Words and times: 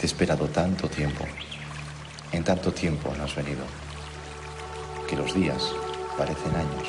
Te 0.00 0.06
he 0.06 0.08
esperado 0.08 0.48
tanto 0.48 0.88
tiempo. 0.88 1.26
En 2.32 2.42
tanto 2.42 2.72
tiempo 2.72 3.12
no 3.18 3.24
has 3.24 3.34
venido. 3.34 3.62
Que 5.06 5.14
los 5.14 5.34
días 5.34 5.62
parecen 6.16 6.56
años 6.56 6.88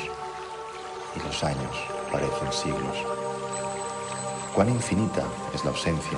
y 1.14 1.18
los 1.18 1.44
años 1.44 1.76
parecen 2.10 2.50
siglos. 2.50 2.96
Cuán 4.54 4.70
infinita 4.70 5.24
es 5.54 5.62
la 5.62 5.72
ausencia 5.72 6.16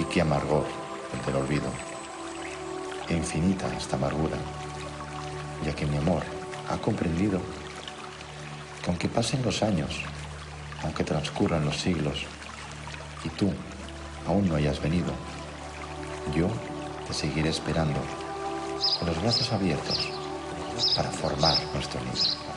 y 0.00 0.04
qué 0.06 0.20
amargor 0.20 0.64
el 1.14 1.24
del 1.24 1.42
olvido. 1.42 1.70
E 3.08 3.14
infinita 3.14 3.72
esta 3.76 3.94
amargura, 3.94 4.36
ya 5.64 5.72
que 5.76 5.86
mi 5.86 5.98
amor 5.98 6.24
ha 6.68 6.76
comprendido 6.78 7.40
que 8.82 8.90
aunque 8.90 9.08
pasen 9.08 9.44
los 9.44 9.62
años, 9.62 10.00
aunque 10.82 11.04
transcurran 11.04 11.64
los 11.64 11.76
siglos, 11.76 12.26
y 13.22 13.28
tú 13.28 13.52
aún 14.26 14.48
no 14.48 14.56
hayas 14.56 14.82
venido, 14.82 15.12
yo 16.32 16.48
te 17.06 17.14
seguiré 17.14 17.50
esperando 17.50 18.00
con 18.98 19.08
los 19.08 19.22
brazos 19.22 19.52
abiertos 19.52 20.10
para 20.96 21.10
formar 21.10 21.56
nuestro 21.72 22.00
nido. 22.00 22.48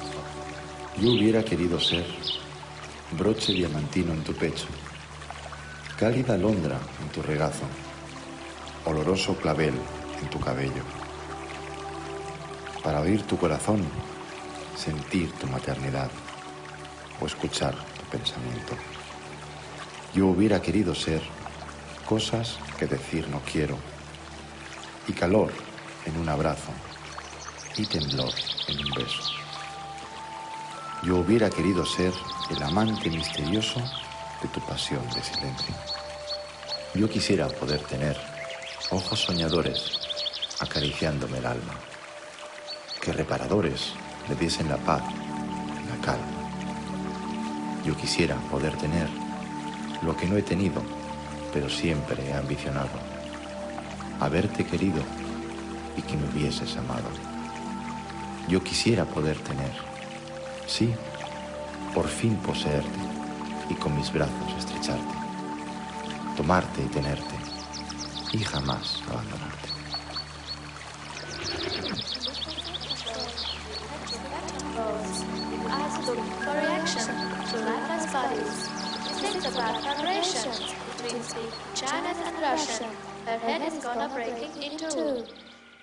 Yo 0.98 1.12
hubiera 1.12 1.44
querido 1.44 1.80
ser 1.80 2.06
broche 3.12 3.54
diamantino 3.54 4.14
en 4.14 4.24
tu 4.24 4.34
pecho, 4.34 4.68
cálida 5.98 6.34
alondra 6.34 6.80
en 7.02 7.10
tu 7.10 7.22
regazo, 7.22 7.64
oloroso 8.86 9.36
clavel 9.36 9.74
en 10.22 10.30
tu 10.30 10.40
cabello, 10.40 10.84
para 12.84 13.02
oír 13.02 13.24
tu 13.24 13.38
corazón, 13.38 13.84
sentir 14.76 15.32
tu 15.34 15.48
maternidad 15.48 16.10
o 17.20 17.26
escuchar 17.26 17.76
tu 17.76 18.18
pensamiento. 18.18 18.74
Yo 20.14 20.28
hubiera 20.28 20.62
querido 20.62 20.94
ser 20.94 21.22
cosas 22.12 22.60
que 22.78 22.88
decir 22.88 23.26
no 23.30 23.40
quiero, 23.40 23.78
y 25.08 25.14
calor 25.14 25.54
en 26.06 26.18
un 26.18 26.28
abrazo, 26.28 26.74
y 27.78 27.86
temblor 27.86 28.34
en 28.68 28.80
un 28.86 28.92
beso. 28.92 29.24
Yo 31.04 31.20
hubiera 31.20 31.50
querido 31.50 31.86
ser 31.86 32.12
el 32.50 32.62
amante 32.64 33.10
misterioso 33.10 33.80
de 34.42 34.50
tu 34.50 34.60
pasión 34.60 35.02
de 35.16 35.24
silencio. 35.24 35.74
Yo 36.94 37.10
quisiera 37.10 37.48
poder 37.48 37.80
tener 37.84 38.18
ojos 38.90 39.18
soñadores 39.18 39.98
acariciándome 40.60 41.38
el 41.38 41.46
alma, 41.46 41.76
que 43.02 43.14
reparadores 43.14 43.94
le 44.28 44.36
diesen 44.36 44.68
la 44.68 44.76
paz 44.76 45.02
la 45.90 46.06
calma. 46.06 46.52
Yo 47.86 47.96
quisiera 47.96 48.36
poder 48.52 48.76
tener 48.76 49.08
lo 50.02 50.18
que 50.18 50.26
no 50.26 50.36
he 50.36 50.42
tenido, 50.42 50.84
pero 51.54 51.70
siempre 51.70 52.28
he 52.28 52.34
ambicionado, 52.34 52.90
haberte 54.20 54.66
querido 54.66 55.02
y 55.98 56.02
que 56.02 56.16
me 56.16 56.28
hubieses 56.30 56.78
amado. 56.78 57.10
Yo 58.48 58.64
quisiera 58.64 59.06
poder 59.06 59.38
tener, 59.40 59.72
sí, 60.68 60.94
por 61.94 62.08
fin 62.08 62.36
poseerte 62.38 63.00
y 63.70 63.76
con 63.76 63.96
mis 63.96 64.12
brazos 64.12 64.54
estrecharte, 64.58 65.14
tomarte 66.36 66.84
y 66.84 66.88
tenerte 66.88 67.36
y 68.34 68.40
jamás 68.40 69.02
abandonarte. 69.10 69.70
Speak 81.32 81.52
Chinese 81.76 82.18
and 82.26 82.42
Russian. 82.42 82.90
Her 83.26 83.38
head 83.38 83.62
is 83.62 83.84
gonna 83.84 84.10
breaking 84.14 84.54
in 84.62 84.78
two. 84.78 85.24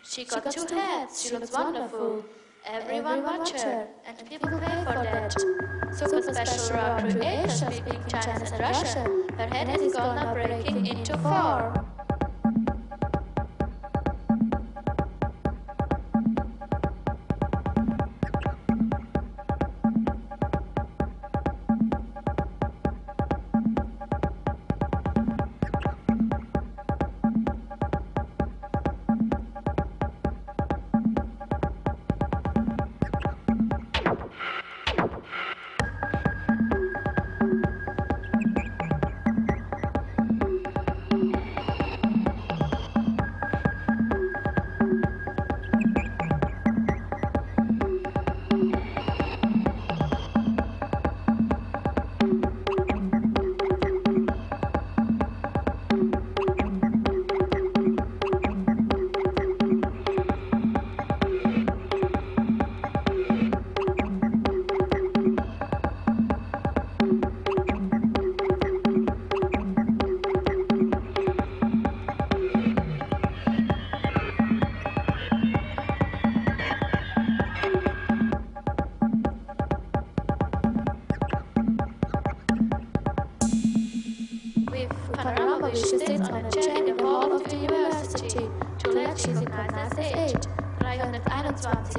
She 0.02 0.24
got 0.24 0.50
two 0.50 0.66
heads, 0.74 1.22
she 1.22 1.36
looks 1.36 1.52
wonderful. 1.52 2.24
Everyone 2.66 3.22
watch 3.22 3.52
her, 3.52 3.86
and 4.06 4.16
people 4.28 4.50
pay 4.58 4.78
for 4.84 4.98
that. 5.06 5.32
Super 5.96 6.20
special 6.22 6.76
raw 6.76 7.00
creation 7.00 7.72
speaking 7.72 8.04
Chinese 8.08 8.52
and 8.52 8.60
Russian. 8.60 9.28
Her 9.38 9.46
head 9.46 9.80
is 9.80 9.94
gonna 9.94 10.34
breaking 10.34 10.86
into 10.86 11.16
four. 11.18 11.72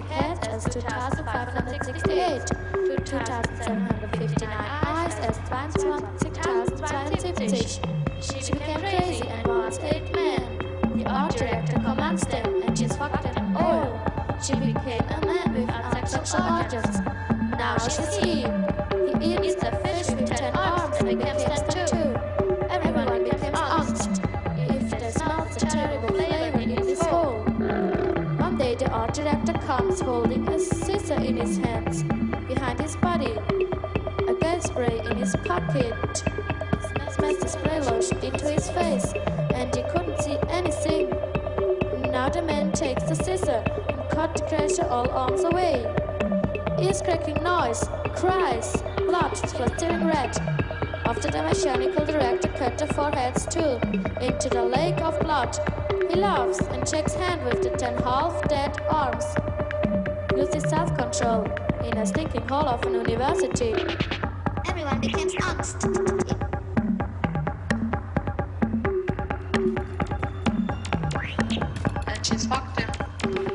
Heads 0.10 0.48
as 0.48 0.64
2568. 0.74 2.42
2759 3.06 4.50
eyes 4.50 5.14
as 5.20 5.38
22,072. 5.48 7.80
She 8.22 8.40
became 8.52 8.80
crazy 8.80 9.28
and 9.28 9.48
was 9.48 9.80
eight 9.80 10.12
men. 10.14 10.58
The 10.98 11.06
art 11.06 11.36
director 11.36 11.80
commands 11.80 12.26
them 12.28 12.62
and 12.64 12.78
she's 12.78 12.96
fucked 12.98 13.26
in 13.26 13.56
oil. 13.56 14.00
She 14.44 14.54
became 14.56 15.02
a 15.10 15.22
man 15.26 15.54
with 15.54 15.70
unsexual 15.70 16.64
organs. 16.64 17.00
Now 17.58 17.78
she's 17.78 18.16
he. 18.18 18.46
Comes 29.70 30.02
holding 30.02 30.48
a 30.48 30.58
scissor 30.58 31.14
in 31.14 31.38
his 31.38 31.60
hands 31.60 32.02
behind 32.48 32.82
his 32.82 32.96
body, 32.96 33.36
a 34.28 34.34
gas 34.34 34.66
spray 34.66 35.00
in 35.06 35.16
his 35.16 35.36
pocket. 35.46 36.24
Smashed 37.12 37.42
the 37.42 37.48
spray 37.48 37.80
lotion 37.80 38.18
into 38.18 38.50
his 38.50 38.68
face, 38.72 39.14
and 39.54 39.70
he 39.76 39.84
couldn't 39.84 40.20
see 40.24 40.38
anything. 40.50 41.12
Now 42.12 42.30
the 42.30 42.42
man 42.42 42.72
takes 42.72 43.04
the 43.04 43.14
scissor 43.14 43.64
and 43.90 44.10
cut 44.10 44.36
the 44.36 44.44
creature 44.48 44.90
all 44.90 45.08
arms 45.12 45.44
away. 45.44 45.86
Ears 46.82 47.04
cracking 47.04 47.44
noise, 47.44 47.88
cries, 48.16 48.76
blood 48.98 49.38
splattering 49.38 50.08
red. 50.08 50.36
After 51.06 51.30
the 51.30 51.44
mechanical 51.44 52.08
director 52.08 52.48
cut 52.58 52.76
the 52.80 52.88
foreheads 52.88 53.46
too 53.46 53.78
into 54.20 54.50
the 54.50 54.64
lake 54.64 55.00
of 55.02 55.20
blood, 55.20 55.56
he 56.10 56.16
laughs 56.16 56.60
and 56.72 56.90
shakes 56.90 57.14
hand 57.14 57.46
with 57.46 57.62
the 57.62 57.70
ten 57.78 57.96
half-dead 58.02 58.76
arms. 58.90 59.26
Loses 60.40 60.64
self-control 60.70 61.44
in 61.84 61.98
a 61.98 62.06
stinking 62.06 62.48
hall 62.48 62.66
of 62.66 62.82
an 62.86 62.94
university. 62.94 63.74
Everyone 64.70 65.02
becomes 65.02 65.34
angst. 65.36 65.84
And 72.08 72.26
she's 72.26 72.48
fucked 72.48 72.80
him. 72.80 73.49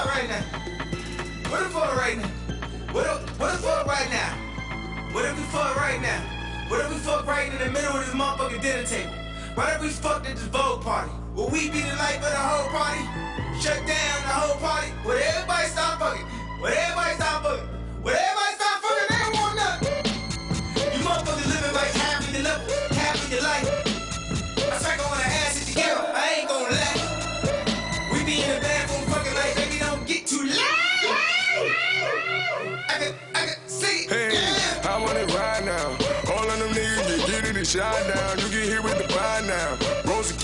Fuck 0.00 0.14
right 0.14 0.28
now? 0.28 0.42
What 1.50 1.60
the 1.60 1.68
fuck 1.68 1.96
right 1.96 2.16
now? 2.16 2.28
What 2.92 3.04
the, 3.04 3.32
what 3.34 3.52
the 3.52 3.58
fuck 3.58 3.86
right 3.86 4.10
now? 4.10 5.12
What 5.12 5.24
if 5.24 5.36
we 5.36 5.42
fuck 5.44 5.76
right 5.76 6.00
now? 6.00 6.20
What 6.68 6.80
if 6.80 6.90
we 6.90 6.96
fuck 6.96 7.26
right 7.26 7.52
in 7.52 7.58
the 7.58 7.70
middle 7.70 7.96
of 7.96 8.06
this 8.06 8.14
motherfucking 8.14 8.62
dinner 8.62 8.84
table? 8.84 9.12
What 9.54 9.74
if 9.74 9.82
we 9.82 9.88
fucked 9.88 10.26
at 10.26 10.36
this 10.36 10.46
Vogue 10.46 10.82
party? 10.82 11.12
Will 11.34 11.50
we 11.50 11.68
be 11.70 11.82
the 11.82 11.96
life 11.96 12.16
of 12.16 12.30
the 12.30 12.36
whole 12.36 12.68
party? 12.70 13.02
Shut 13.60 13.76
down 13.86 14.16
the 14.24 14.34
whole 14.40 14.56
party? 14.56 14.92
Would 15.04 15.20
everybody 15.20 15.68
stop 15.68 15.98
fucking? 15.98 16.26
Would 16.62 16.72
everybody 16.72 17.14
stop 17.16 17.42
fucking? 17.42 17.68
Would 18.02 18.14
everybody 18.14 18.29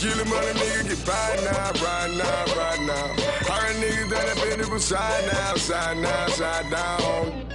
Roast 0.07 0.21
a 0.21 0.25
killer, 0.25 0.31
mother 0.31 0.53
nigga 0.55 0.89
get 0.89 1.07
by 1.07 1.37
now, 1.45 1.85
right 1.85 2.11
now, 2.17 2.55
right 2.57 2.81
now. 2.81 3.53
All 3.53 3.61
right, 3.61 3.77
niggas 3.77 4.11
that 4.11 4.29
have 4.29 4.59
been 4.59 4.65
from 4.67 4.79
side 4.79 5.33
now, 5.33 5.55
side 5.55 5.99
now, 5.99 6.27
side 6.29 6.71
down. 6.71 7.46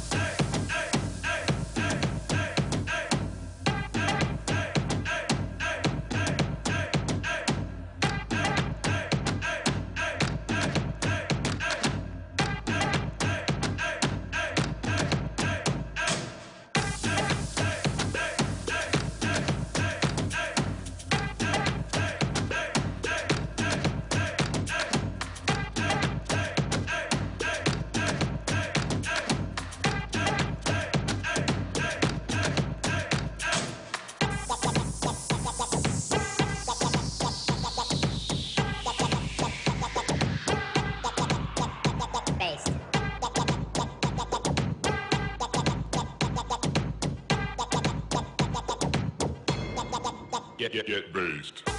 get, 50.61 50.73
get, 50.73 50.85
get 50.85 51.11
based. 51.13 51.70